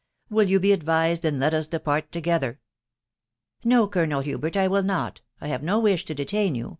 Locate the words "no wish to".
5.61-6.15